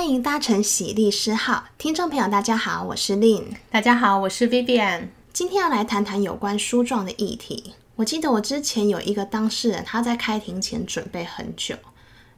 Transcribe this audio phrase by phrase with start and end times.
[0.00, 7.74] 欢迎搭乘喜律师号，听众朋友大家好，我是 Lynn，大家好，我是 Vivian，今天要来谈谈有关书状的议题。
[7.96, 11.76] 我记得我之前有一个当事人，他在开庭前准备很久，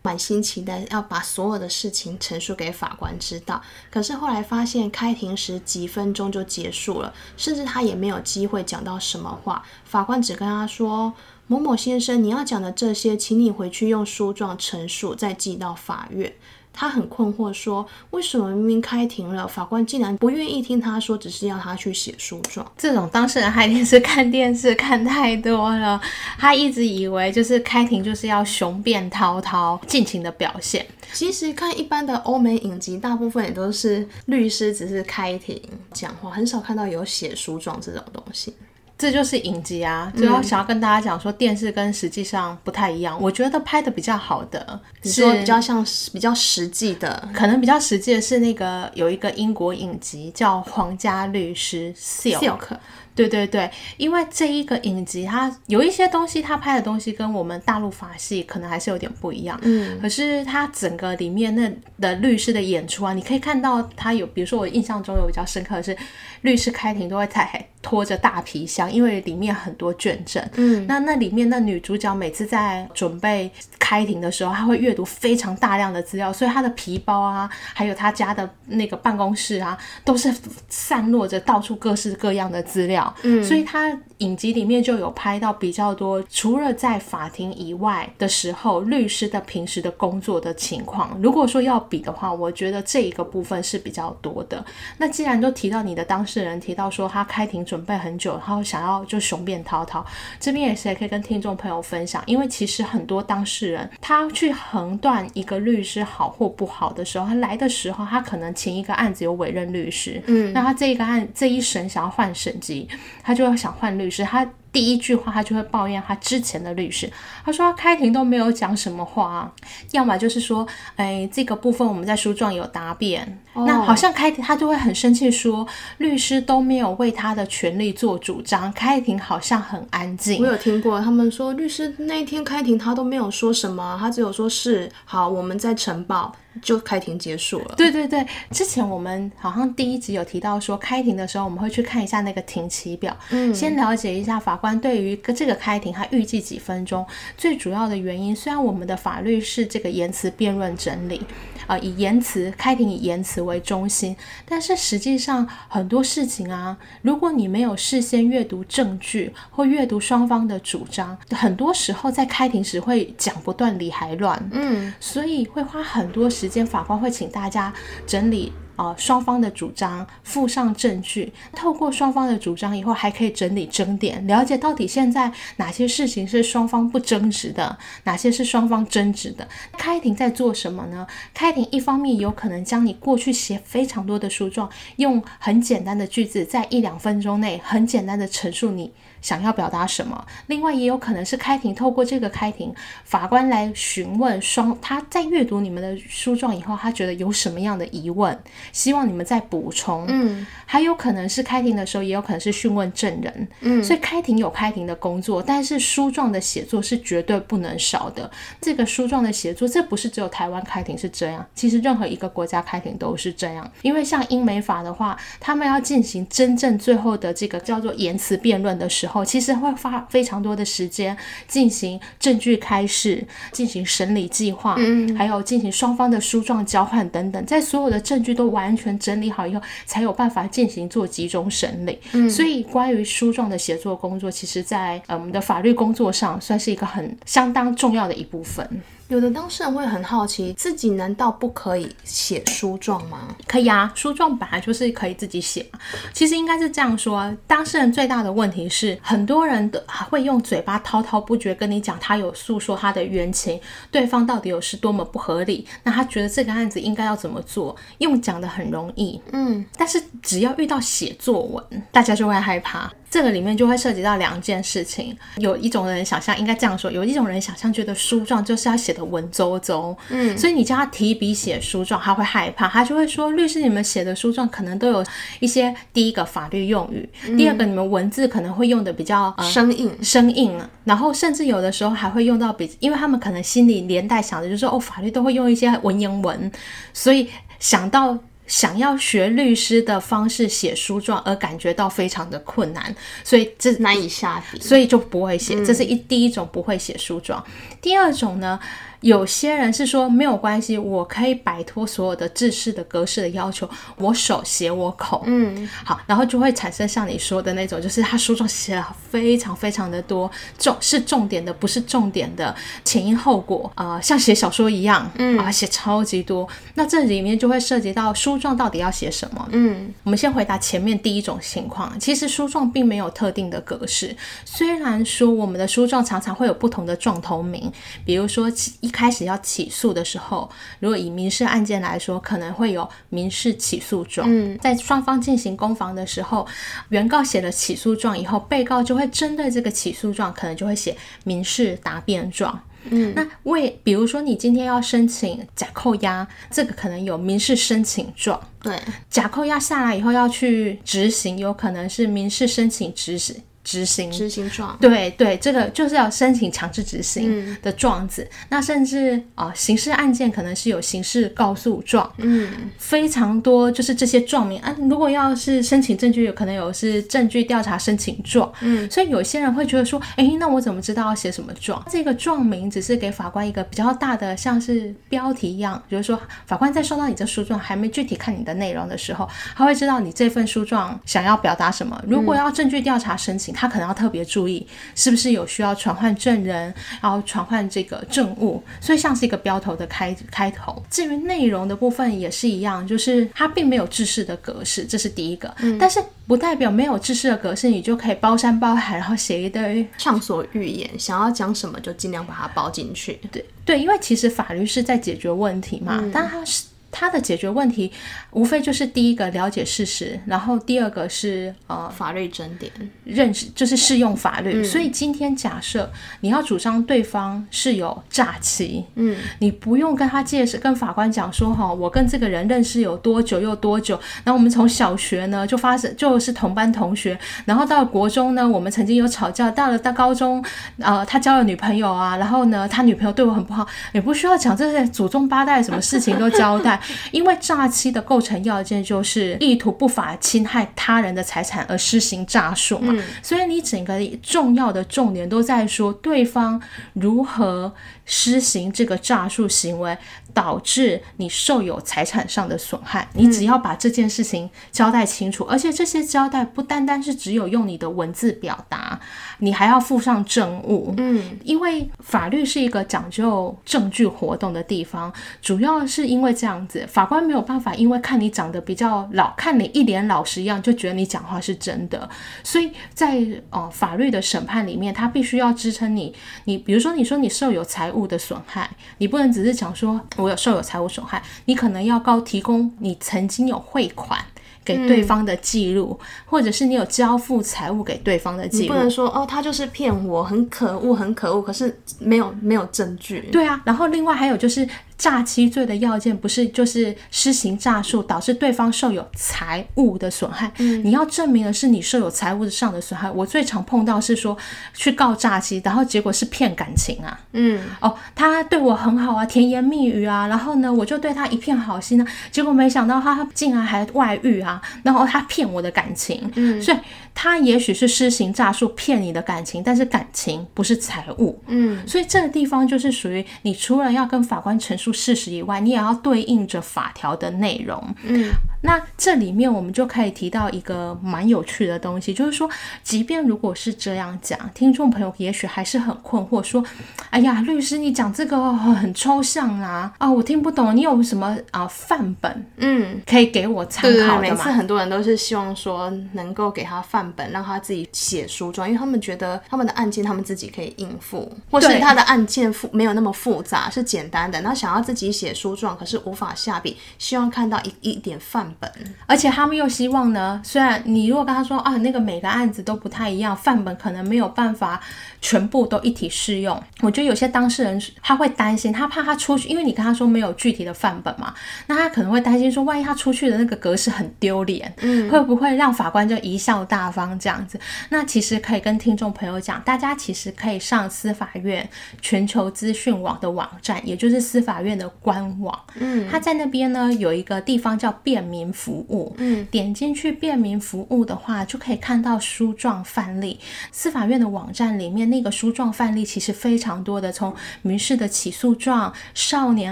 [0.02, 11.12] 满心期待要把所有的事情陈述给法官知道，可是后来发现开庭时几分钟就结束了，甚至他也没有机会讲到什么话，法官只跟他说
[11.46, 16.34] ：“某某先生，你要讲的这些，请你回去用书状陈述，再寄到法院。”
[16.72, 26.00] 他很困惑，说：“为什么明明开庭了，法官竟然不愿意听他说，只是要他去写诉状？”这种当事人他一定是看电视看太多了，
[26.38, 30.86] 他一直以为就是开庭就是要雄辩滔滔、尽情的表现。
[31.12, 35.60] 其实看一般的欧美影集，大部分也都是律师只是开庭
[35.92, 38.54] 讲话，很少看到有写诉状这种东西。
[38.96, 43.18] 这就是影集啊，就要想要跟大家讲说，电视跟实际上不太一样。
[43.18, 51.92] 嗯、我觉得拍的比较好的是比较像比较实际的，可能比较实际的是那个有一个英国影集叫《皇家律师》
[52.38, 52.76] Silk。
[53.14, 59.58] 对对对，因为这一个影集，它有一些东西，它拍的东西跟我们大陆法系可能还是有点不一样。
[59.62, 65.96] 嗯，可是它整个里面那的律师的演出啊，你可以看到他有，比如说我印象中有比较深刻的是，
[66.40, 70.42] 律师开庭都会在 拖着大皮箱，因为里面很多卷证。
[70.54, 80.32] 嗯，那那里面那女主角每次在准备开庭的时候，她会阅读非常大量的资料，所以她的皮包啊，还有她家的那个办公室啊，都是
[80.68, 83.01] 散落着到处各式各样的资料。
[83.22, 91.18] 嗯，所以他影集里面就有拍到比较多，除了在法庭以外的时候，律师的平时的工作的情况。
[91.22, 94.64] 如果说要比的话，我觉得这一个部分是比较多的。
[94.98, 100.04] 那既然都提到你的当事人提到说他开庭准备很久，然后想要就雄辩滔滔，
[100.38, 112.88] 这边也是也可以跟听众朋友分享，因为其实很多当事人他去横断一个律师好或不好的时候，他来的时候他可能前一个案子有委任律师，嗯，那他这一个案这一审想要换审级。
[113.22, 117.10] 他就要想换律师，他第一句话他就会抱怨他之前的律师，
[117.44, 119.52] 他说他开庭都没有讲什么话啊，
[119.90, 120.66] 要么就是说，
[120.96, 125.66] 哎，这个部分我们在书状有答辩，哦、那好像开庭他就会很生气，说
[125.98, 130.40] 律师都没有为他的权利做主张，开庭好像很安静。
[130.42, 136.34] 我有听过他们说，律师那一天开庭他都没有说什么，他只有说是好，我们在呈报。
[136.60, 137.74] 就开庭结束了。
[137.78, 147.04] 对对对，之前我们好像第一集有提到说，开庭的时候我们会去看一下那个庭期表，嗯，先了解一下法官对于这个开庭他预计几分钟。
[147.36, 151.20] 最主要的原因，虽然我们的法律是这个言辞辩论整理，
[151.66, 166.52] 呃，以言辞开庭以言辞为中心，但是实际上很多事情啊，如果你没有事先阅读证据或阅读双方的主张，很多时候在开庭时会讲不断理还乱，嗯，所以会花很多时。
[166.52, 167.72] 间法官会请大家
[168.06, 171.32] 整理啊、呃、双方的主张，附上证据。
[171.52, 179.46] 透过双方的主张以后，还可以整理争点，了解到底现在哪些事情是双方不争执的，哪些是双方争执的。
[179.76, 181.06] 开庭在做什么呢？
[181.34, 188.92] 开庭一方面有可能将你过去写非常多的诉状，用很简单的句子，在一两分钟内很简单的陈述你。
[189.22, 190.22] 想要表达什么？
[190.48, 192.74] 另外也有可能是开庭，透过这个开庭，
[193.04, 198.36] 法官来询问双他在阅读你们的书状以后，他觉得有什么样的疑问，
[198.72, 200.04] 希望你们再补充。
[200.08, 203.48] 嗯，还有可能是开庭的时候，也有可能是讯问证人。
[203.60, 208.28] 嗯，所以开庭有开庭的工作，但是书状的写作是绝对不能少的。
[208.60, 213.70] 这个书状的写作，这不是只有台湾开庭是这样，其实任何一个国家开庭都是这样。
[213.82, 219.11] 因为像英美法的话，他们要进行真正最后的这个叫做言辞辩论的时候。
[219.12, 223.22] 后其实会花非常多的时间进行证据开示，
[223.52, 231.98] 进行审理计划，嗯，还有进行双方的书状交换等等，在所有的证据都完全整理好以后，才有办法进行做集中审理。
[232.12, 238.66] 嗯，所以关于书状的写作工作，其实在呃我们的法律工作上算是一个很相当重要的一部分。
[239.12, 243.28] 有的当事人会很好奇，自己难道不可以写书状吗？
[243.46, 245.66] 可以啊，书状本来就是可以自己写。
[246.14, 253.60] 其实应该是这样说，当事人最大的问题是，很多人都还会用嘴巴滔滔不绝跟你讲，他有诉说他的冤情，
[253.90, 262.90] 对方到底有是多么不合理，那他觉得这个案子应该要怎么做，用讲的很容易，嗯，但是只要遇到写作文，大家就会害怕。
[263.12, 265.14] 这个里面就会涉及到两件事情。
[265.36, 275.04] 有一种人想象应该这样说，有一种人想象觉得书状就是要写的文绉绉，嗯，所以你叫他提笔写书状，他会害怕，他就会说，律师你们写的书状可能都有
[275.40, 286.50] 一些第一个法律用语，嗯、第二个你们文字可能会用的比较、呃、生硬，生硬，然后甚至有的时候还会用到比，因为他们可能心里连带想的就是哦，法律都会用一些文言文，
[286.94, 288.18] 所以想到。
[288.46, 292.94] 想要学律师的方式写书状，而感觉到非常的困难，
[293.24, 295.64] 所以这难以下笔，所以就不会写。
[295.64, 297.42] 这是一第一种不会写书状。
[297.82, 298.58] 第二种呢？
[299.02, 327.71] 有些人是说没有关系，我可以摆脱所有的制式的格式的要求，我手写我口，嗯，好，然后就会产生像你说的那种，就是他书状写了非常非常的多，重是重点的，不是重点的，前因后果，呃，像写小说一样，嗯，啊，写超级多，那这里面就会涉及到书状到底要写什么，嗯，我们先回答前面第一种情况，其实书状并没有特定的格式，虽然说我们的书状常常会有不同的状头名，
[328.06, 328.92] 比如说起一。
[328.92, 330.48] 开始要起诉的时候，
[330.78, 334.28] 如果以民事案件来说，可能会有民事起诉状。
[334.30, 336.46] 嗯，在双方进行攻防的时候，
[336.90, 342.62] 原告写了起诉状以后，被告就会针对这个起诉状，可能就会写民事答辩状。
[342.90, 348.38] 嗯，那为比如说你今天要申请假扣押，这个可能有民事申请状。
[348.62, 348.78] 对，
[349.08, 353.42] 假扣押下来以后要去执行，有可能是民事申请执行。
[353.64, 358.22] 执行执行状，对对，这个就是要申请强制执行的状子。
[358.22, 364.74] 嗯、那甚至啊、呃，刑事案件可能是有刑事告诉状，嗯，非常多，就是这些状名啊。
[364.90, 371.80] 如果要是申请证据，有可能有是证据调查申请状，嗯，所以有些人会觉得说，哎，那我怎么知道要写什么状？
[371.88, 382.02] 这个状名只是给法官一个比较大的，像是标题一样，比如说法官在收到你这书状，还没具体看你的内容的时候，他会知道你这份书状想要表达什么。
[382.08, 390.82] 如果要证据调查申请，他可能要特别注意，是不是有需要传唤证人，然后传唤这个证物，所以像是一个标头的开开头。
[390.90, 395.54] 至于内容的部分也是一样，就是它并没有制式的格式，这是第一个。
[395.60, 403.18] 嗯，但是不代表没有制式的格式，你就可以包山包海，然后写一堆畅所欲言，想要讲什么就尽量把它包进去。
[403.30, 406.64] 对对，因为其实法律是在解决问题嘛，嗯，但它是。
[406.92, 407.90] 他的解决问题，
[408.30, 412.70] 无非就是第一个了解事实，然后第二个是呃法律争点，
[413.04, 414.60] 认识就是适用法律。
[414.60, 415.90] 嗯、所以今天假设
[416.20, 430.44] 你要主张对方是有诈欺，嗯，你不用跟他解释，跟法官讲说哈，我跟这个人认识有多久又多久，然后我们从小学呢就发生就是同班同学，然后到了国中呢我们曾经有吵架，到了到高中，
[430.78, 436.78] 呃他交了女朋友啊，然后呢他女朋友对我很不好，也不需要讲这些祖宗八代什么事情都交代。
[437.10, 446.60] 因为诈欺的构成要件就是意图不法侵害他人的财产而施行诈术嘛，嗯、所以你整个重要的重点都在说对方
[446.94, 447.72] 如何
[448.04, 449.96] 施行这个诈术行为。
[450.34, 458.98] 导致你受有财产上的损害，你只要把这件事情交代清楚，嗯、而且这些交代不单单是只有用你的文字表达，
[459.38, 460.94] 你还要附上证物。
[460.96, 465.12] 嗯，因为法律是一个讲究证据活动的地方，
[465.42, 472.08] 主要是因为这样子，法官没有办法，因为看你长得比较老，看你一脸老实一样，就觉得你讲话是真的。
[472.42, 476.14] 所以在呃法律的审判里面，他必须要支撑你。
[476.44, 480.00] 你比如说，你说你受有财物的损害，你不能只是讲说。
[480.22, 484.18] 我有受有财务损害，你可能要告提供你曾经有汇款
[484.64, 488.62] 给对方的记录，嗯、或者是你有交付财物给对方的记录。
[488.62, 493.28] 你不能说哦，他就是骗我，很可恶，很可恶，可是没有没有证据。
[493.32, 494.68] 对啊，然后另外还有就是。
[495.02, 503.10] 诈欺罪的要件不是就是施行诈术导致对方受有财物的损害，嗯，你要证明的是你受有财物上的损害。
[503.10, 504.38] 我最常碰到是说
[504.72, 516.78] 去告诈欺，然后结果是骗感情啊，嗯，哦，他对我很好啊，甜言蜜语啊，然后呢，我就对他一片好心呢，结果没想到他竟然还外遇啊，然后他骗我的感情，嗯，所以
[517.14, 527.94] 他也许是施行诈术骗你的感情，但是感情不是财物，嗯，所以这个地方就是属于你除了要跟法官陈述事实以外，你也要对应着法条的内容。
[528.04, 528.30] 嗯，
[528.62, 532.48] 那这里面我们就可以提到一个蛮有趣的东西，就是说，
[532.82, 536.62] 即便如果是这样讲，听众朋友也许还是很困惑，说
[537.10, 540.76] ：“哎呀，律师，你讲这个很抽象啊，啊，我听不懂。
[540.76, 542.46] 你有什么啊范本？
[542.58, 554.82] 嗯，可以给我参考的吗？”对，每次很多人都是希望说能够给他范本，让他自己写书状，因为他们觉得他们的案件他们自己可以应付，或是他的案件复没有那么复杂，是简单的，那想要。
[554.82, 558.70] 自己写书状，可是无法下笔，希望看到一一点范本，
[559.06, 564.80] 而且他们又希望呢，虽然你如果跟他说啊，那个每个案子都不太一样，范本可能没有办法
[565.20, 566.60] 全部都一体适用。
[566.80, 571.32] 我觉得有些当事人他会担心，他怕他出去，因为你跟他说没有具体的范本嘛，
[571.66, 577.58] 那他可能会担心说，万一他出去的那个格式很丢脸，嗯，会不会让法官就贻笑大方这样子？
[577.90, 581.68] 那其实可以跟听众朋友讲，大家其实可以上司法院
[582.00, 593.38] 全球资讯网的网站，也就是司法院的官网，嗯，他在那边呢有一个地方叫便民服务，嗯，点进去便民服务的话，就可以看到书状范例。
[593.70, 599.70] 司法院的网站里面那个书状范例其实非常多的，从民事的起诉状、少年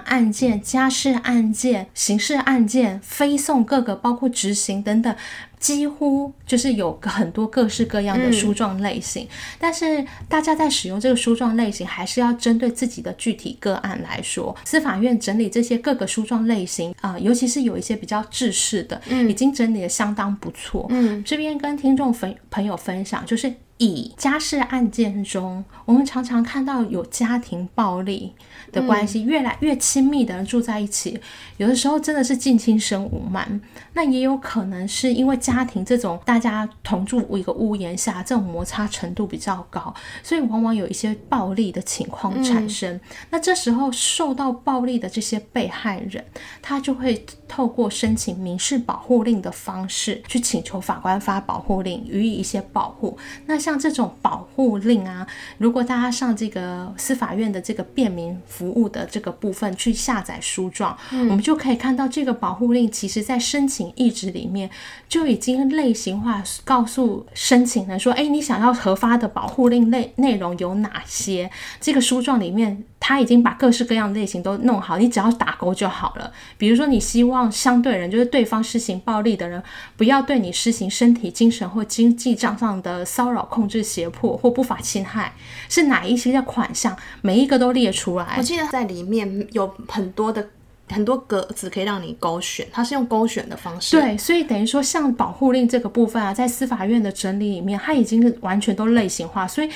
[0.00, 5.14] 案件、家事案件、刑事案件、非讼各个包括执行等等。
[5.58, 14.54] 几乎就是有很多各式各样的书状类型，嗯，但是大家在使用这个书状类型，还是要针对自己的具体个案来说。
[14.64, 20.86] 司法院整理这些各个书状类型啊，呃，尤其是有一些比较制式的，嗯，已经整理的相当不错。
[20.90, 28.32] 嗯，这边跟听众分朋友分享，就是以家事案件中，我们常常看到有家庭暴力
[28.72, 31.18] 的关系，越来越亲密的人住在一起，
[31.56, 33.60] 有的时候真的是近亲生无慢。
[33.94, 42.94] 那也有可能是因为家庭这种大家同住一个屋檐下，这种摩擦程度比较高，所以往往有一些暴力的情况产生。
[42.94, 46.24] 嗯、那这时候受到暴力的这些被害人，
[46.60, 53.16] 他就会透过申请民事保护令的方式去请求法官发保护令，予以一些保护。
[53.46, 63.88] 那像这种保护令啊，如果大家上这个司法院的这个便民服务的这个部分去下载书状，嗯、我们就可以看到这个保护令，其实在申请。
[63.98, 64.68] 意志里面
[65.08, 71.50] 就已经类型化，告诉申请人说：“哎，你想要核发的保护令内内容有哪些？
[71.80, 76.32] 这个书状里面他已经把各式各样的类型都弄好，你只要打勾就好了。
[76.56, 79.62] 比如说，你希望相对人，就是对方施行暴力的人，
[79.96, 85.32] 不要对你施行身体、精神或经济账上的骚扰、控制、胁迫或不法侵害，
[85.68, 88.34] 是哪一些的款项，每一个都列出来。
[88.36, 90.48] 我记得在里面有很多的。”
[90.90, 94.00] 很多格子可以让你勾选，它是用勾选的方式。
[94.00, 99.68] 对，所以等于说，像保护令这个部分啊，在司法院的整理里面，它已经完全都类型化，所以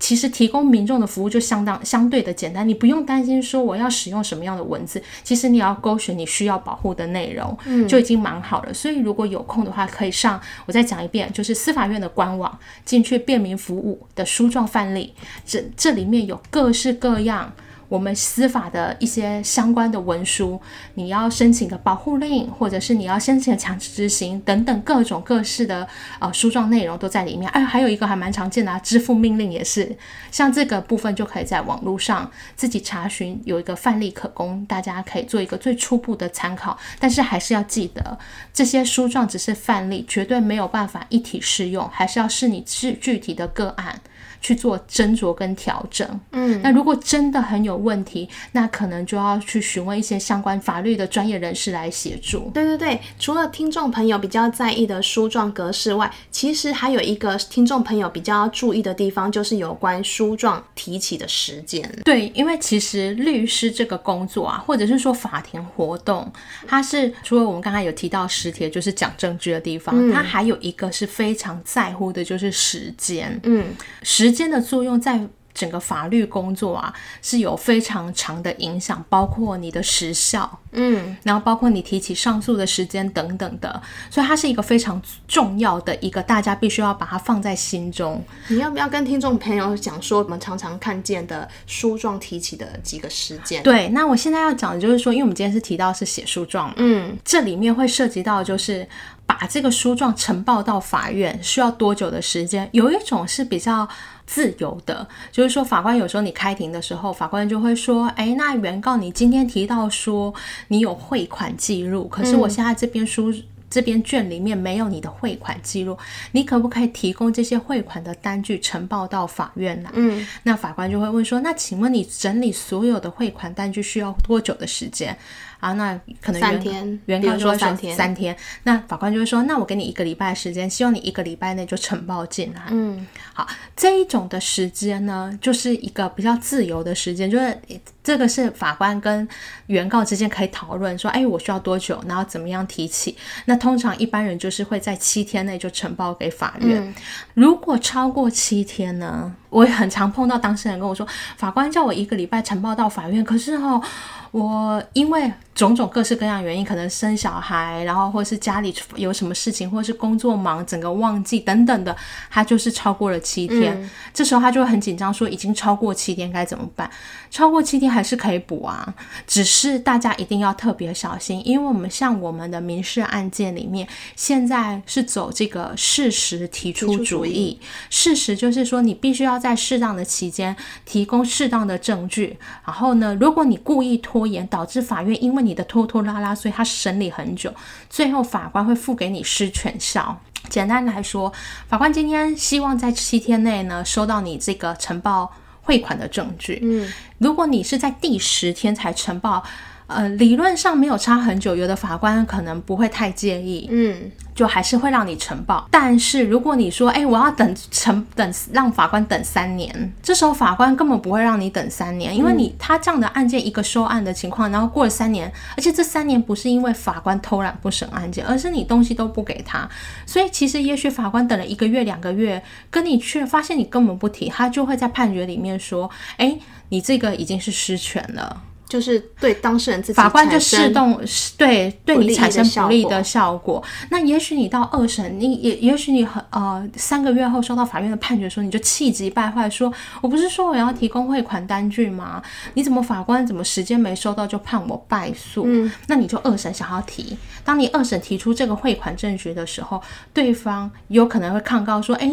[0.00, 8.74] 其实提供民众的服务就相当相对的简单，你不用担心说我要使用什么样的文字，其实你要勾选你需要保护的内容，嗯，就已经蛮好了。
[8.74, 15.12] 所以如果有空的话，可以上，我再讲一遍，就是司法院的官网进去便民服务的书状范例，
[15.44, 17.52] 这这里面有各式各样。
[17.90, 20.58] 我们司法的一些相关的文书，
[20.94, 25.86] 你要申请的保护令，或者是你要申请的强制执行等等各种各式的
[26.20, 27.50] 呃书状内容都在里面。
[27.50, 29.98] 哎，还有一个还蛮常见的啊，支付命令也是，
[30.30, 36.78] 像这个部分就可以在网络上自己查询，有一个范例可供大家可以做一个最初步的参考。
[37.00, 38.16] 但是还是要记得，
[38.54, 44.00] 这些书状只是范例，绝对没有办法一体适用，还是要是你具具体的个案。
[44.40, 52.50] 去做斟酌跟调整，嗯，那如果真的很有问题，那可能就要去询问一些相关法律的专业人士来协助。
[52.54, 61.86] 对对对，除了听众朋友比较在意的书状格式外，其实还有一个听众朋友比较注意的地方，就是有关书状提起的时间。
[62.02, 66.32] 对，因为其实律师这个工作啊，或者是说法庭活动，
[66.66, 73.38] 它是除了我们刚才有提到实体，就是讲证据的地方，嗯，它还有一个是非常在乎的，就是时间。
[73.42, 73.66] 嗯，
[74.02, 74.29] 时。
[74.30, 75.20] 时间的作用在
[75.52, 88.22] 整个法律工作啊，是有非常长的影响，包括你的时效，嗯，然后包括你提起上诉的时间等等的，所以它是一个非常重要的一个，大家必须要把它放在心中。
[88.46, 93.60] 你要不要跟听众朋友讲说，我们常常看见的书状提起的几个时间？
[93.64, 98.86] 对，那我现在要讲的就是说，因为我们今天是提到是写书状，嗯，这里面会涉及到就是。
[99.30, 102.68] 把这个书状呈报到法院需要多久的时间？
[102.72, 103.88] 有一种是比较
[104.26, 110.34] 自由的，就是说法官有时候你开庭的时候，法官就会说：“哎，那原告你今天提到说
[110.68, 115.96] 你有汇款记录，可是我现在这边书、嗯、这边卷里面没有你的汇款记录，
[116.32, 125.16] 你可不可以提供这些汇款的单据呈报到法院来？”嗯，那法官就会问说：“那请问你整理所有的汇款单据需要多久的时间？”
[125.60, 128.36] 啊，那可能原三天，原告就会说三天，三天。
[128.64, 132.62] 那法官就会说，那我给你一个礼拜的时间，希望你一个礼拜内就呈报进来。
[132.70, 137.56] 嗯，好，这一种的时间呢，就是一个比较自由的时间，就是
[138.02, 139.26] 这个是法官跟
[139.66, 143.16] 原告之间可以讨论说，哎，我需要多久，然后怎么样提起。
[143.44, 146.82] 那通常一般人就是会在七天内就呈报给法院。
[146.82, 146.94] 嗯，
[147.34, 153.82] 如果超过七天呢，我也很常碰到当事人跟我说，法官叫我一个礼拜呈报到法院，可是哦，
[154.30, 161.94] 我因为种种各式各样原因，可能生小孩，然后或是家里有什么事情，或是工作忙，整个忘记等等的，
[162.30, 166.90] 他就是超过了七天，嗯、这时候他就会很紧张，说已经超过七天该怎么办？
[167.30, 168.92] 超过七天还是可以补啊，
[169.26, 177.58] 只是大家一定要特别小心，因为我们像我们的民事案件里面，现在是走这个事实提出主义，
[177.88, 187.54] 事实就是说你必须要在适当的期间提供适当的证据，然后呢，如果你故意拖延，导致法院因为你的拖拖拉拉，所以他审理很久，
[187.88, 190.20] 最后法官会付给你施权效。
[190.48, 191.32] 简单来说，
[191.68, 195.30] 法官今天希望在七天内呢收到你这个呈报
[195.62, 196.58] 汇款的证据。
[196.62, 199.44] 嗯，如果你是在第十天才呈报。
[199.90, 205.66] 呃，理论上没有差很久，有的法官可能不会太介意，嗯，就还是会让你呈报。
[205.68, 219.68] 但是如果你说，哎，我要等呈等让法官等三年，这时候法官根本不会让你等三年，因为你他这样的案件一个收案的情况，然后过了三年，而且这三年不是因为法官偷懒不审案件，而是你东西都不给他，
[220.06, 228.42] 所以其实也许法官等了一个月两个月，跟你去发现你根本不提，他就会在判决里面说，哎，你这个已经是失权了。
[228.70, 230.98] 就是对当事人自己，法官就适动
[231.36, 233.60] 对对你产生不利的效果。
[233.90, 242.22] 那也许你到二审，你也也许你很呃三个月后收到法院的判决书，你就气急败坏说：“我不是说我要提供汇款单据吗？
[242.54, 247.16] 你怎么法官怎么时间没收到就判我败诉？”嗯，那你就二审想要提。
[247.44, 249.82] 当你二审提出这个汇款证据的时候，
[250.14, 252.08] 对方有可能会抗告说：“哎，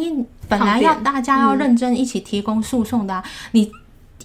[0.49, 3.71] 本来要大家要认真一起提供诉讼的啊，你。”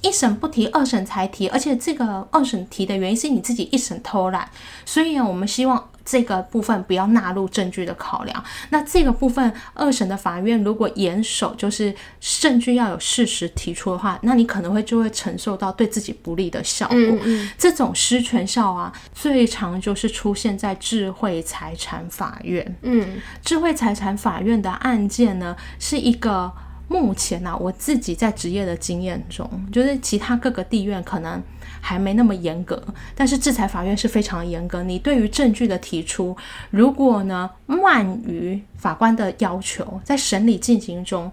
[0.03, 4.49] 一审不提，二审才提，而且这个二审提的原因是你自己一审偷懒，
[4.85, 8.45] 所以我们希望这个部分不要纳入证据的考量。
[8.71, 16.97] 那这个部分二审的法院如果严守，就是证据要有事实提出的话，那你可能会就会承受到对自己不利的效果。
[16.97, 17.51] 嗯嗯。
[17.57, 22.77] 这种失权效啊，最常就是出现在智慧财产法院。
[22.83, 26.53] 嗯，智慧财产法院的案件呢，是一个。
[26.93, 31.43] 目前呢、我自己在职业的经验中，就是其他各个地院可能
[31.81, 32.81] 还没那么严格，
[33.15, 34.83] 但是制裁法院是非常严格。
[34.83, 36.37] 你对于证据的提出，
[36.69, 41.33] 如果呢慢于法官的要求，在审理进行中，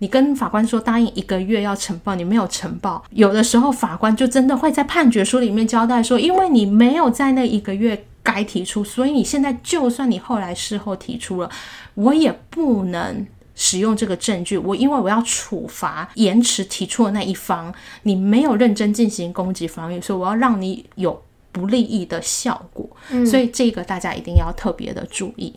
[0.00, 11.48] 你跟法官说答应一个月要呈报，你没有呈报，有的时候法官就真的会在判决书里面交代说，因为你没有在那一个月该提出，所以你现在就算你后来事后提出了，
[11.94, 13.26] 我也不能。
[13.60, 22.88] 使用这个证据，我因为我要处罚延迟提出的那一方，你没有认真进行攻击防御，所以我要让你有不利益的效果。
[23.10, 25.52] 嗯，所以这个大家一定要特别的注意。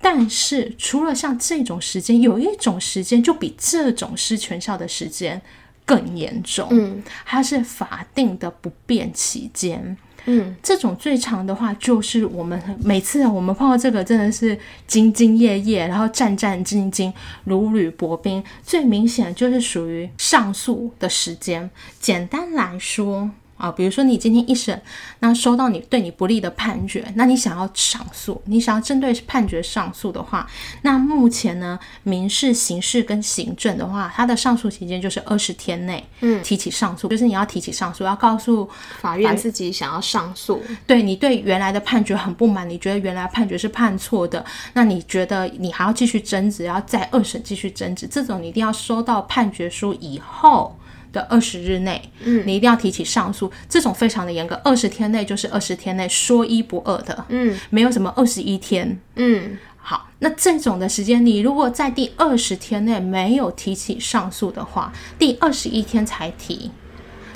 [0.00, 5.42] 但是除了像这种时间，有一种时间就比这种失权效的时间
[5.84, 9.96] 更严重，嗯，它是法定的不便期间。
[10.26, 14.56] 嗯，这种最长的话，就是我们每次我们碰到这个，真的是
[14.88, 17.12] 兢兢业业，然后战战兢兢，
[17.44, 18.42] 如履薄冰。
[18.62, 21.70] 最明显就是属于上诉的时间。
[22.00, 23.30] 简单来说。
[23.56, 24.80] 啊，比如说你今天一审，
[25.20, 30.46] 那收到你对你不利的判决，那你想要上诉，你想要针对判决上诉的话，
[30.82, 38.68] 那目前呢，民事、刑事跟行政的话，它的上诉期间就是二十天内，嗯，提起上诉，就是你要提起上诉，要告诉
[39.00, 50.76] 法院自己想要上诉，对你对原来的判决很不满，你觉得原来判决是判错的，那你觉得你还要继续争执，要在二审继续争执，这种你一定要收到判决书以后。
[51.12, 66.70] 的二十日内，嗯，你一定要提起上诉，这种非常的严格，二十天内就是二十天内，说一不二的，嗯，没有什么二十一天，嗯，好，那这种的时间，你如果在第二十天内没有提起上诉的话，第二十一天才提，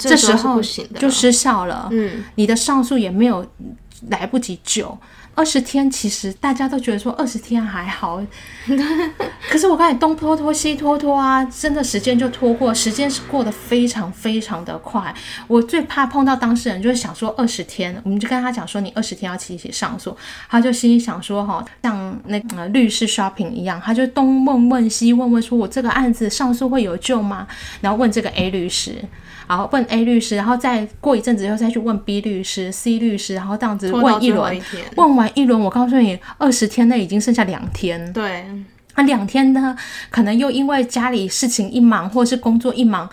[0.09, 0.61] 这时候
[0.99, 3.47] 就失效了，嗯，你的上诉也没有
[4.09, 4.97] 来不及救。
[5.37, 8.21] 二十天其实大家都觉得说二十天还好，
[9.49, 15.15] 可是我刚才东拖拖西拖拖啊，真的时间就拖过，时间是过得非常非常的快。
[15.47, 20.15] 我最怕碰到当事人，就是想说二十天，我们就跟他讲说你二十天要提起上诉，
[20.49, 27.47] 他就心里想说哈，像那个律师 shopping 一样，他就东问问西问问，说我这个案子上诉会有救吗？
[27.81, 28.97] 然后问这个 A 律师。
[29.51, 34.57] 然后问 A 律师，然后再过一阵子又再去问 B 律师、C 律师，然后这样子问一轮，
[34.95, 38.13] 问完一轮，我告诉你，二十天内已经剩下两天。
[38.13, 38.47] 对，
[38.95, 39.77] 那两天呢，
[40.09, 43.11] 可能又因为家里事情一忙，或是工作一忙，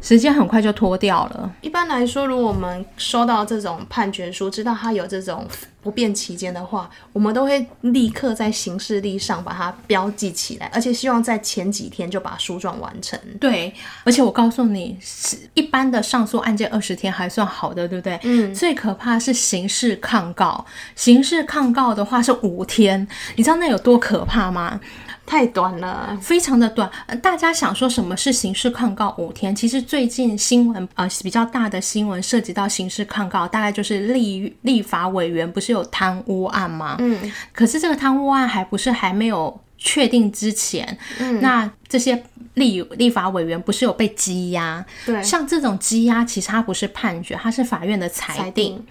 [0.00, 1.52] 时间很快就拖掉了。
[1.60, 5.46] 一般来说，如果我们收到这种判决书，知道它有这种
[5.82, 13.18] 不便期间的话，我们都会立刻在行事历上把它标记起来，而且希望在前几天就把书状完成。
[13.40, 13.72] 对，
[14.04, 18.18] 而且我告诉你，是一般的上诉案件二十天还算好的，对不对？
[18.22, 18.54] 嗯。
[18.54, 23.06] 最可怕是刑事抗告，刑事抗告的话是五天，
[23.36, 24.80] 你知道那有多可怕吗？
[25.28, 26.90] 太短了，非常的短。
[27.20, 29.54] 大家想说什么是刑事抗告五天？
[29.54, 36.96] 其实最近新闻呃比较大的新闻涉及到刑事抗告，大概就是立立法委员不是有贪污案吗？
[37.00, 44.82] 嗯，可是这个贪污案还不是还没有确定之前，嗯，那这些立立法委员不是有被羁押？
[45.04, 48.86] 对，像这种羁押，其实它不是判决，它是法院的裁定，裁定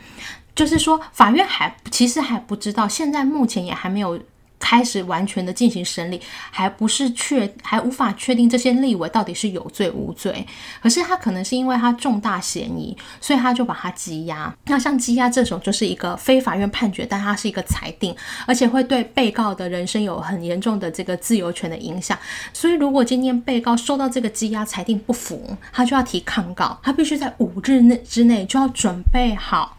[0.54, 4.19] 就是说法院还其实还不知道，现在目前也还没有。
[4.60, 6.20] 开始完全的进行审理，
[6.52, 10.46] 还不是确，还无法确定这些立委到底是有罪无罪。
[10.82, 14.54] 可是他可能是因为他重大嫌疑，所以他就把他羁押。
[14.65, 18.15] 那像羁押这种，就是一个非法院判决，但它是一个裁定，
[18.46, 22.17] 而且会对被告的人生有很严重的这个自由权的影响。
[22.52, 29.78] 所以如果今天被告收到这个羁押裁定不服，他就要提抗告，他必须在五日内之内就要准备好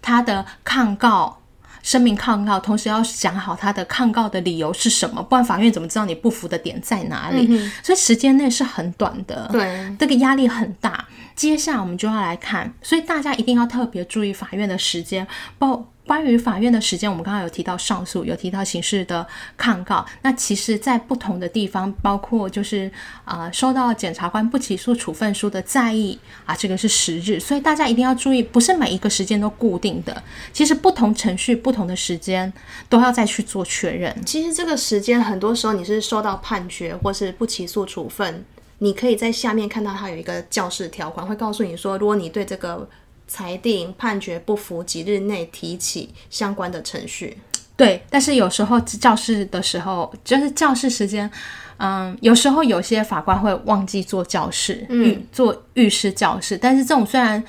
[0.00, 1.38] 他的抗告。
[1.86, 7.46] 声明抗告，同时要想好他的抗告的理由是什么，不然法院怎么知道你不服的点在哪里？
[7.48, 11.06] 嗯、所以时间内是很短的，对，这个压力很大。
[11.36, 15.24] 接下来我们就要来看，所以大家一定要特别注意法院的时间，
[15.60, 15.86] 包。
[16.06, 20.06] 关于法院的时间，我们刚刚有提到上诉，有提到刑事的抗告。
[20.22, 22.90] 那其实，在不同的地方，包括就是
[23.24, 27.40] 啊、收到检察官不起诉处分书的在意啊，这个是十日。
[27.40, 30.22] 所以大家一定要注意，不是每一个时间都固定的。
[30.52, 32.52] 其实不同程序、不同的时间
[32.88, 34.16] 都要再去做确认。
[34.24, 38.44] 其实这个时间，很多时候你是收到判决或是不起诉处分，
[38.78, 42.88] 你可以在下面看到它有一个教事条款，会告诉你说，如果你对这个。
[43.26, 47.38] 裁定判决不服，几日内提起相关的程序。
[47.76, 51.30] 对，但是有时候教室的时候，就是教室时间，
[51.76, 56.56] 嗯，有时候有些法官会忘记做教室，嗯，做浴室教室。
[56.56, 57.42] 但是这种虽然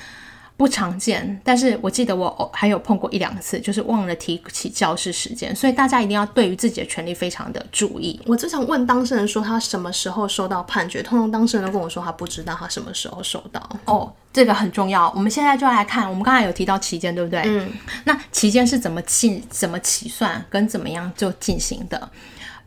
[0.58, 5.56] 不常见，但是我记得我还有碰过一两次，就是忘了提起教室时间。
[5.56, 8.20] 所以大家一定要对于自己的权利非常的注意。
[8.26, 13.70] 我经常问当事人说他什么时候收到判决，通常当事人都跟我说他不知道他什么时候收到。
[13.86, 14.12] 哦。
[14.34, 17.42] 这个很重要，我们现在就来看，我们刚才有提到期间，对不对？
[17.46, 17.72] 嗯。
[18.04, 22.10] 那期间是怎么进、怎么起算，跟怎么样就进行的？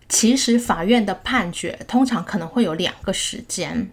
[0.08, 3.88] 其实法院的判决通常可能会有两个时间，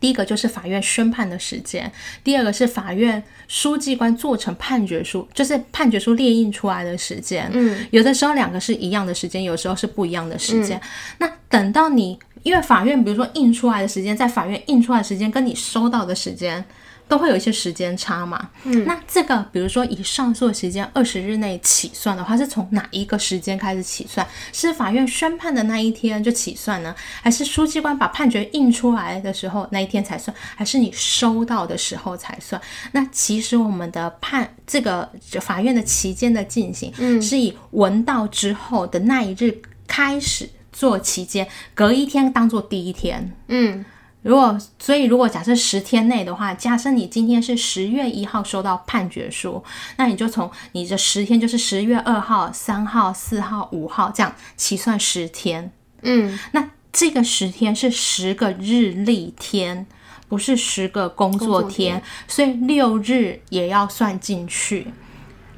[0.00, 1.90] 第一个就是法院宣判的时间，
[2.22, 7.48] 第二个是法院书记官做成判决书，就是判决书列印出来的时间。
[7.52, 7.86] 嗯。
[7.90, 10.78] 有的时候两个是一样的时间，有时候是不一样的时间。
[10.78, 10.88] 嗯。
[11.18, 16.64] 那等到你，因为法院比如说印出来的时间，在法院印出来的时间跟你收到的时间。
[17.06, 24.26] 都会有一些时间差嘛，嗯，那这个比如说以上诉时间二十日内起算的话，是从哪一个时间开始起算？
[24.52, 26.94] 是法院宣判的那一天就起算呢？
[27.22, 30.34] 还是书记官把判决印出来的时候那一天才算？
[30.56, 32.60] 还是你收到的时候才算？
[32.92, 35.08] 那其实我们的判这个
[35.40, 43.84] 法院的期间的进行，嗯，是以闻到之后的那一日开始做期间，隔一天当做第一天，嗯。
[44.24, 49.62] 如果所以，如果假设十天内的话，假设你今天是十月一号收到判决书，
[49.98, 55.70] 那你就从你这十天就是十月二号、三号、四号、五号这样起算十天。
[56.00, 59.86] 嗯，那这个十天是十个日历天，
[60.26, 64.86] 不是十个工作天，工作天，所以六日也要算进去。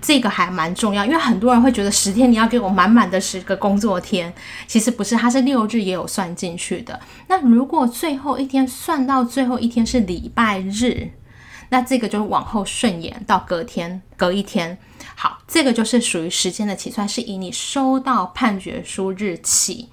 [0.01, 4.33] 这个还蛮重要，因为很多人会觉得十天你要给我满满的十个工作天，
[4.67, 7.01] 其实不是，它是六日也有算进去的。
[7.29, 11.11] 那如果最后一天算到最后一天是礼拜日，
[11.71, 14.79] 那这个就往后顺延到隔天、隔一天。
[15.15, 19.89] 好，这个就是属于时间的起算，是以你收到判决书日起，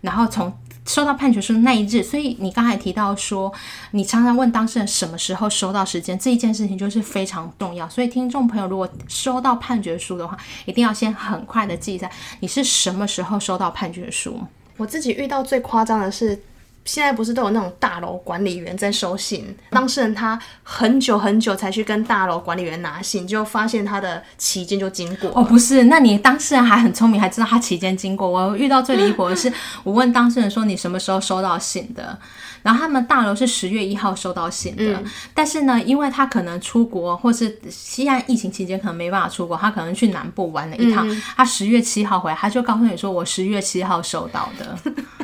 [0.00, 0.56] 然后从。
[0.88, 3.52] 收到判决书的那一日，所以你刚才提到说，
[3.92, 7.88] 你常常问当事人什么时候收到时间，这一件事情就是非常重要。
[7.88, 14.40] 所以听众朋友，如果收到判决书的话，一定要先很快的记下你是什么时候收到判决书。
[14.78, 16.42] 我自己遇到最夸张的是。
[16.88, 25.30] 现在不是都有那种大楼管理员在收信，当事人他很久很久才去跟大楼管理员拿信，就发现他的期间就经过。
[25.34, 28.26] 哦，不是，那你当事人还很聪明，还知道他期间经过。
[28.26, 29.52] 我遇到最离谱的是，
[29.84, 32.18] 我问当事人说，你什么时候收到信的？
[32.62, 44.78] 然后他们大楼是十月一号收到信的，嗯，但是呢，因为他可能出国，或是西安疫情期间可能没办法出国，他可能去南部玩了一趟，嗯，他十月七号回来，他就告诉你说，我十月七号收到的。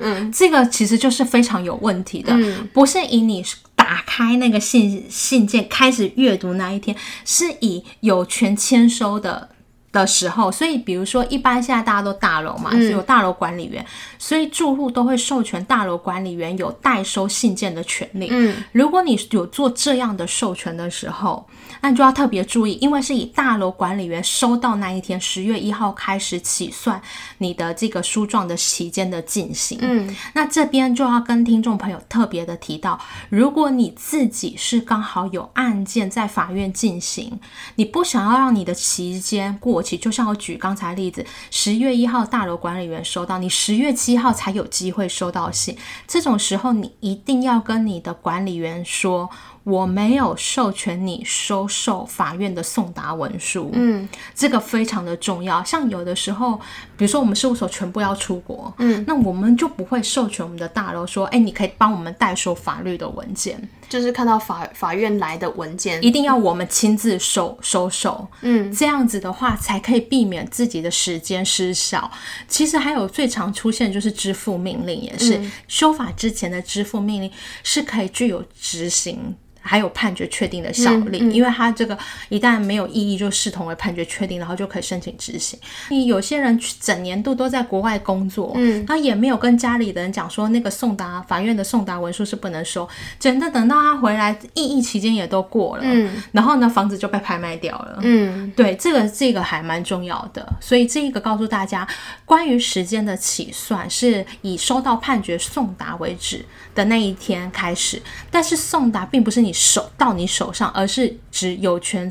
[0.00, 3.44] 嗯，这个其实就是非常有问题的，嗯、不是以你
[3.76, 9.50] 打开那个信信件开始阅读那一天，是以有权签收的。
[9.92, 13.86] 的时候，所以比如说，一般现在大家都大楼嘛，是有大楼管理员，嗯、
[14.20, 18.28] 所以住户都会授权大楼管理员有代收信件的权利。
[18.30, 21.44] 嗯，如果你有做这样的授权的时候，
[21.80, 27.00] 那你就要特别注意，因为是以大楼管理员收到那一天十月一号开始起算
[27.38, 29.78] 你的这个书状的期间的进行。
[29.80, 37.38] 嗯，那这边就要跟听众朋友特别的提到，如果你自己是刚好有案件在法院进行，
[37.76, 39.96] 你不想要让你的期间过期。
[39.96, 45.76] 就像我举刚才例子，十月一号大楼管理员收到，你十月七号才有机会收到信。
[46.06, 49.28] 这种时候，你一定要跟你的管理员说。
[49.62, 55.62] 我没有授权你收受法院的送达文书，嗯，这个非常的重要。
[55.62, 56.56] 像有的时候，
[56.96, 72.10] 比如说我们事务所全部要出国，嗯，那我们就不会授权我们的大楼说，哎，你可以帮我们代收法律的文件，就是看到法法院来的文件，一定要我们亲自收收受，嗯，这样子的话才可以避免自己的时间失效。
[72.48, 77.30] 其实还有最常出现就是支付命令，也是、嗯、修法之前的支付命令
[77.62, 79.36] 是可以具有执行。
[79.60, 81.96] 还有判决确定的效力，嗯嗯、因为他这个
[82.28, 85.58] 一旦没有异议，就视同为判决确定，然后就可以申请执行。
[85.90, 101.86] 你有些人整年度都在国外工作，嗯，他也没有跟家里的人讲说那个送达法院的送达文书是不能收，真的等到他回来，异议期间也都过了，嗯，然后呢，房子就被拍卖掉了，嗯，对，这个这个还蛮重要的，所以这个告诉大家，
[102.24, 109.50] 关于时间的起算是以收到判决送达为止的那一天开始，但是送达并不是你。
[109.52, 112.10] 手到你手上，而是指有权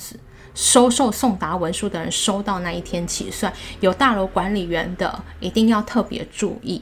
[0.54, 3.52] 收受送达文书的人收到那一天起算。
[3.80, 6.82] 有大楼管理员的，一定要特别注意。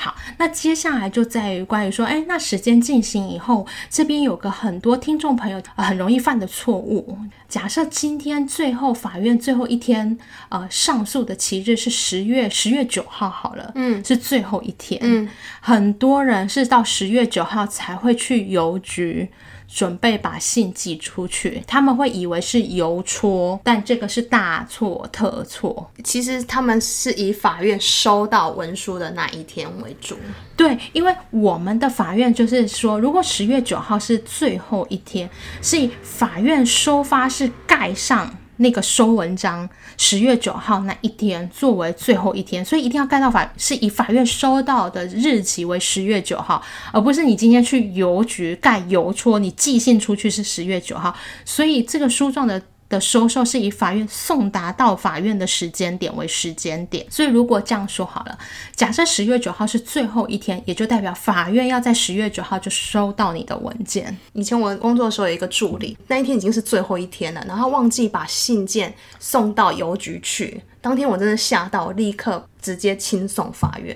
[0.00, 7.18] 好，那接下来就在于关于说，哎，那时间进行以后，这边有个很多听众朋友很容易犯的错误。
[7.48, 10.16] 假设今天最后法院最后一天，
[10.50, 15.28] 呃，上诉的期日是十月十月九号，好了，嗯，是最后一天，嗯，
[15.60, 19.28] 很多人是到十月九号才会去邮局。
[19.68, 25.90] 准备把信寄出去，他们会以为是邮戳，但这个是大错特错。
[26.02, 30.16] 其实他们是以法院收到文书的那一天为主。
[30.56, 35.28] 对，因为我们的法院就是说，如果十月九号是最后一天，
[35.60, 38.37] 是以法院收发是盖上。
[38.58, 52.62] 那个收文章，十月九号那一天作为最后一天，所以一定要盖到法是以法院收到的日期为十月九号，而不是你今天去邮局盖邮戳，你寄信出去是十月九号，所以这个书状的。
[52.88, 58.38] 的收受是以法院送达到法院的时间点为时间点，所以如果这样说好了，
[58.74, 64.16] 假设十月九号是最后一天，也就代表法院要在十月九号就收到你的文件。
[64.32, 73.94] 以前我工作的时候有一个助理，那一天已经是最后一天了，然后忘记把信件送到邮局去，当天我真的吓到，立刻直接亲送法院，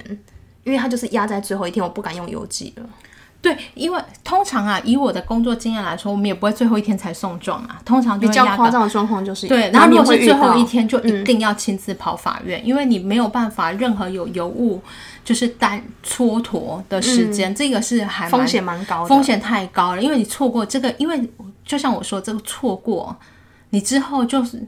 [0.64, 2.83] 因为他就是压在最后一天，我不敢用邮寄了。
[3.42, 7.83] 对，因为通常啊，以我的工作经验来说，我们也不会最后一天才送状啊。
[7.85, 14.81] 通常比较夸张的状况就是对，然后如果是最后一天，就一定要亲自跑法院，嗯、因为你没有办法任何有邮物
[15.24, 20.02] 就是单蹉跎的时间，嗯、这个是还风险蛮高的，风险太高了。
[20.02, 21.28] 因为你错过这个，因为
[21.66, 23.16] 就像我说，这个错过
[23.70, 24.64] 你之后就是。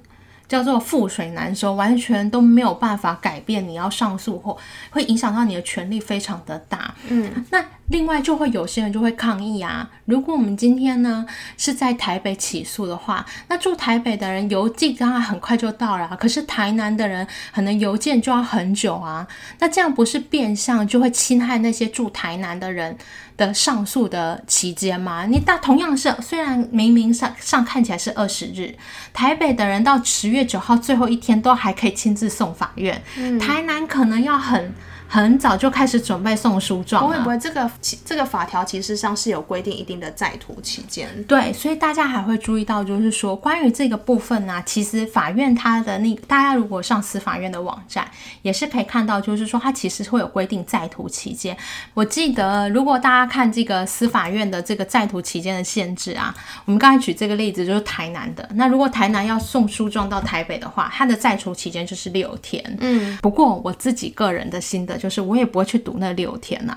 [0.47, 3.67] 叫做覆水难收，完全都没有办法改变。
[3.67, 4.55] 你要上诉或
[4.91, 6.95] 会影响到你的权利非常的大。
[7.09, 9.91] 嗯，那另外就会有些人就会抗议啊。
[10.07, 19.27] 如果我们今天呢是在台北起诉的话，那住台北的人邮寄当然很快就到了，可是台南的人可能邮件就要很久啊。
[19.59, 22.97] 那这样不是变相就会侵害那些住台南的人
[23.37, 25.27] 的上诉的期间吗？
[25.27, 28.75] 你大同样是虽然明明上上看起来是二十日，
[29.13, 34.73] 台北的人到十月九号最后一天都还可以亲自送法院，嗯、台南可能要很。
[35.09, 37.09] 很早就开始准备送书状了。
[37.09, 37.71] 不会不会，这个
[38.05, 41.09] 这个法条其实上是有规定一定的在途期间。
[41.25, 48.11] 对，所以大家还会注意到，就是说关于这个部分呢、啊，其实法院它的那，大家如果上司法院的网站，
[48.43, 51.57] 也是可以看到，就是说它其实会有规定在途期间。
[51.93, 58.49] 我记得如果大家看这个司法院的这个在途期间的限制啊，我们刚才举这个例子就是台南的。
[58.55, 62.65] 那如果台南要送书状到台北的话，它的在途期间就是六天。
[62.81, 64.94] 嗯，不过我自己个人的心得。
[64.97, 66.77] 就是我也不会去赌那六天呐、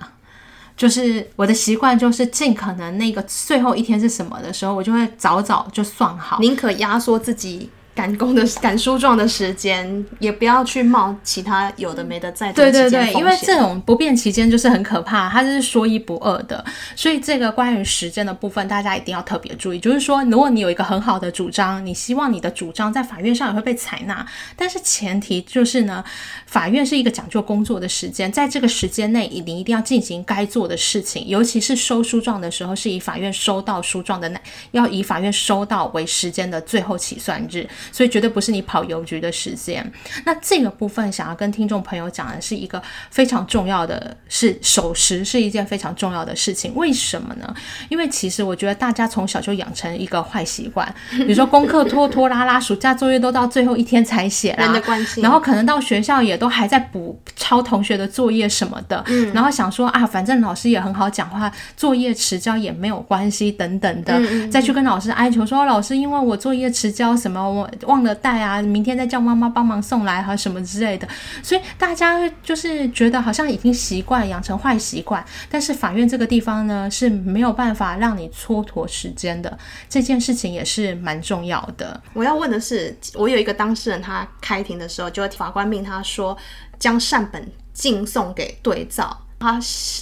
[0.75, 16.63] 就是我的习惯就是尽可能那个最后一天是什么的时候，我就会早早就算好，宁可压缩自己赶工的赶书状的时间，也不要去冒其他有的没的在对对对，因为这种不变期间就是很可怕，它是说一不二的。
[16.95, 19.79] 所以这个关于时间的部分，大家一定要特别注意。
[19.79, 24.23] 就是说，如果你有一个很好的主张，你希望你的主张在法院上也会被采纳，
[24.55, 26.03] 但是前提就是呢，
[26.45, 31.27] 法院是一个讲究工作的时间，在这个时间内，你一定要进行该做的事情。
[31.27, 34.39] 尤其是收书状的时候，是以法院收到书状的那
[34.71, 37.67] 要以法院收到为时间的最后起算日。
[37.91, 39.91] 所以绝对不是你跑邮局的时间。
[40.25, 46.73] 那这个部分想要跟听众朋友讲的是一个非常重要的，是守时是一件非常重要的事情。
[46.75, 47.53] 为什么呢？
[47.89, 54.73] 因为其实我觉得大家从小就养成一个坏习惯， 比如说功课拖拖拉拉，暑假作业都到最后一天才写啦，
[55.21, 67.69] 然后可能到学校也都还在补抄同学的作业什么的，嗯，然后想说啊，反正老师也很好讲话，作业迟交也没有关系等等的，嗯，再去跟老师哀求说，老师因为我作业迟交什么我。
[67.83, 71.07] 忘了带啊，明天再叫妈妈帮忙送来和什么之类的，
[71.43, 79.57] 所以大家就是觉得好像已经习惯养成坏习惯，但是法院这个地方呢是没有办法让你蹉跎时间的，
[79.89, 82.01] 这件事情也是蛮重要的。
[82.13, 86.37] 我要问的是，我有一个当事人，他开庭的时候，就法官命他说
[86.79, 89.25] 将善本敬送给对照。
[89.39, 89.59] 他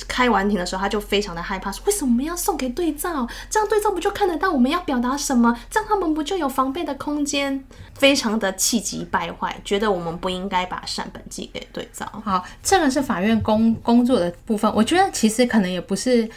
[0.07, 3.27] 开完庭的时候，他就非常的害怕，说：“为什么要送给对照？
[3.49, 5.57] 这样对照不就看得到我们要表达什么？
[5.69, 7.63] 这样他们不就有防备的空间？”
[7.95, 12.05] 非常的气急败坏，觉得我们不应该把善本寄给对照。
[12.23, 14.71] 好，这个是法院工工作的部分。
[14.73, 16.29] 我觉得其实可能也不是，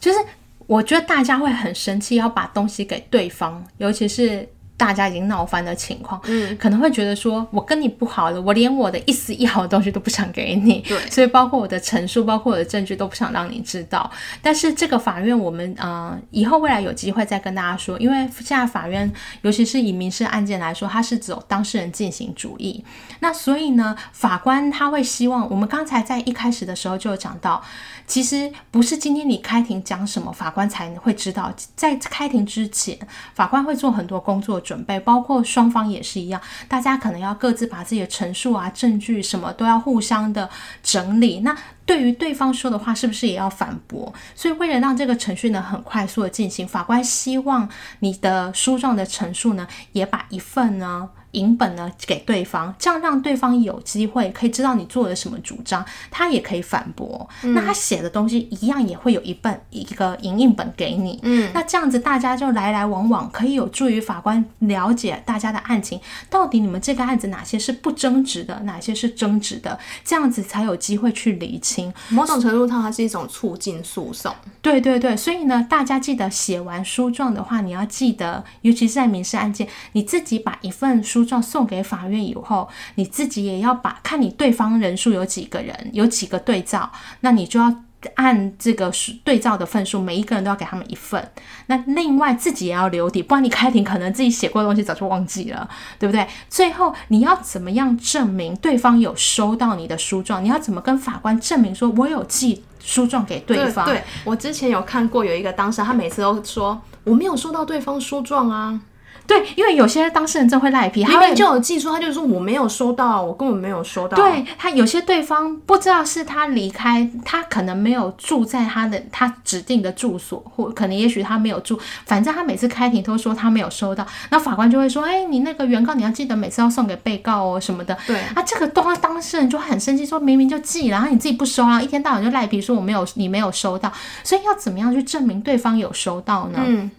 [0.00, 0.18] 就是
[0.66, 4.48] 我觉得大家会很生气，要把东西给对方，尤其是。
[4.76, 14.10] 大家已经闹翻的情况，嗯，可能会觉得说，我跟你不好了，我连我的一丝一毫的东西都不想给你，对，所以包括我的陈述，包括我的证据都不想让你知道。
[14.42, 19.10] 但是这个法院，我们呃，以后未来有机会再跟大家说，因为现在法院，
[19.42, 22.84] 尤其是以民事案件来说，它是走当事人进行主义，
[23.20, 27.62] 那所以呢，法官他会希望，我们刚才在一开始的时候就有讲到。
[28.06, 31.52] 其实不是今天你开庭讲什么，法官才会知道。
[31.74, 32.98] 在开庭之前，
[33.34, 40.48] 法官会做很多工作准备，包括双方也是一样，大家可能要各自把自己的陈述啊、证据什么都要互相的
[40.82, 41.40] 整理。
[41.40, 44.12] 那对于对方说的话，是不是也要反驳？
[44.34, 47.68] 所以为了让这个程序呢很快速的进行，法官希望
[48.00, 51.08] 你的书状的陈述呢，也把一份呢。
[51.34, 57.28] 影本呢给对方，这样让对方有机会可以知道你做了什么主张，他也可以反驳。
[57.42, 61.18] 嗯、那他写的东西一样也会有一本一个影印本给你。
[61.22, 71.92] 嗯，那这样子大家就来来往往，可以有助于法官了解大家的案情，到底你们这个案子哪些是不争执的，哪些是争执的，这样子才有机会去厘清。
[72.10, 74.32] 某种程度上，它是一种促进诉讼。
[74.62, 81.23] 对对对，所以呢，大家记得写完书状的话，你要记得，尤其是在民事案件，你自己把一份书。
[81.24, 87.74] 状送给法院以后，你自己也要把看你对方人数有几个人，有几个对照，那你就要
[88.16, 88.92] 按这个
[89.24, 91.30] 对照的份数，每一个人都要给他们一份。
[91.66, 95.66] 那另外自己也要留底，不然你开庭可能自己写过的东西早就忘记了，
[95.98, 96.26] 对不对？
[96.50, 100.44] 最后你要怎么样证明对方有收到你的书状？
[100.44, 103.86] 你要怎么跟法官证明说我有寄书状给对方？
[103.86, 108.78] 对，对，我之前有看过有一个当事人，他每次都说我没有收到对方书状啊。
[109.26, 114.16] 对，因为有些当事人真会赖皮，他们就有寄出，他就说我没有收到，我根本没有收到。
[114.16, 127.96] 对，他有些对方不知道是他离开，他可能没有住在他的他指定的住所，或可能也许他没有住，反正他每次开庭都说他没有收到，那法官就会说，哎，你那个原告你要记得每次要送给被告哦什么的。
[128.06, 133.90] 对，啊，这个当当事人就很生气，说明明就寄，然后你自己不收啊，一天到晚就赖皮说我没有，你没有收到，
[134.22, 136.58] 所以要怎么样去证明对方有收到呢？
[136.66, 136.90] 嗯。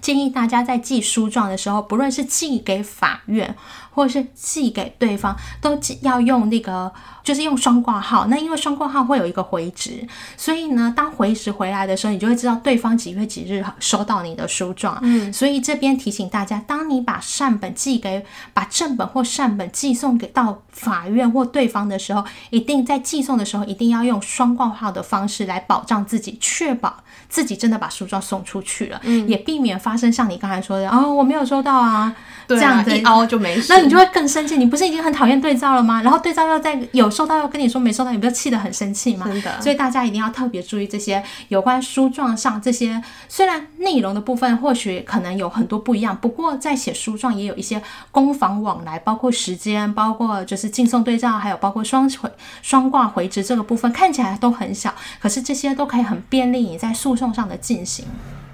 [0.00, 3.54] 建议大家在寄书状的时候，不论是寄给法院，
[3.94, 6.90] 或者是寄给对方，都要用那个，
[7.22, 8.26] 就是用双挂号。
[8.26, 14.98] 那因为双挂号会有一个回执，所以呢，当回执回来的时候，你就会知道对方几月几日收到你的书状。
[15.02, 26.96] 嗯，所以这边提醒大家，当你把善本寄给，把正本或善本寄送给到法院或对方的时候，一定在寄送的时候，一定要用双挂号的方式来保障自己，确保
[27.28, 32.14] 自己真的把书状送出去了，嗯，也避免发生像你刚才说的，哦，我没有收到啊。
[32.48, 34.56] 这样子一凹就没事，那你就会更生气。
[34.56, 36.02] 你不是已经很讨厌对照了吗？
[36.02, 39.26] 然后对照又在有收到又跟你说没收到，你不就气得很生气吗？
[39.26, 39.60] 真的。
[39.60, 52.30] 所以大家一定要特别注意这些有关书状上这些，虽然内容的部分或许可能有很多不一样，不过在写书状也有一些攻防往来，包括时间，包括就是径送对照，还有包括双回
[52.62, 58.04] 双挂回执这个部分，看起来都很小，可是这些都可以很便利你在诉讼上的进行。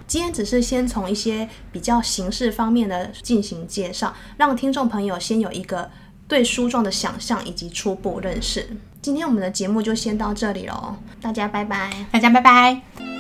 [0.09, 5.89] 今天只是先从一些比较形式方面的进行介绍，让听众朋友先有一个
[6.27, 8.67] 对书状的想象以及初步认识。
[9.03, 13.18] 今天我们的节目就先到这里喽，大家拜拜，大家拜拜。